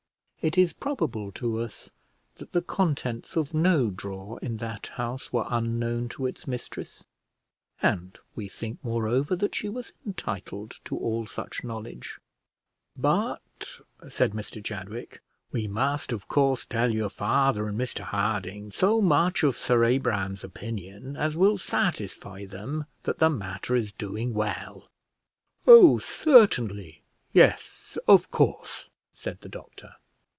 It 0.43 0.57
is 0.57 0.73
probable 0.73 1.31
to 1.33 1.59
us 1.59 1.91
that 2.37 2.51
the 2.51 2.63
contents 2.63 3.35
of 3.37 3.53
no 3.53 3.91
drawer 3.91 4.39
in 4.41 4.57
that 4.57 4.87
house 4.97 5.31
were 5.31 5.45
unknown 5.51 6.09
to 6.17 6.25
its 6.25 6.47
mistress, 6.47 7.05
and 7.79 8.17
we 8.35 8.47
think, 8.47 8.79
moreover, 8.81 9.35
that 9.35 9.53
she 9.53 9.69
was 9.69 9.91
entitled 10.03 10.79
to 10.85 10.97
all 10.97 11.27
such 11.27 11.63
knowledge. 11.63 12.19
"But," 12.97 13.81
said 14.09 14.31
Mr 14.31 14.63
Chadwick, 14.65 15.21
"we 15.51 15.67
must, 15.67 16.11
of 16.11 16.27
course, 16.27 16.65
tell 16.65 16.91
your 16.91 17.11
father 17.11 17.67
and 17.67 17.79
Mr 17.79 17.99
Harding 17.99 18.71
so 18.71 18.99
much 18.99 19.43
of 19.43 19.55
Sir 19.55 19.83
Abraham's 19.83 20.43
opinion 20.43 21.15
as 21.17 21.37
will 21.37 21.59
satisfy 21.59 22.45
them 22.45 22.85
that 23.03 23.19
the 23.19 23.29
matter 23.29 23.75
is 23.75 23.93
doing 23.93 24.33
well." 24.33 24.87
"Oh, 25.67 25.99
certainly, 25.99 27.03
yes, 27.31 27.95
of 28.07 28.31
course," 28.31 28.89
said 29.13 29.41
the 29.41 29.47
doctor. 29.49 29.97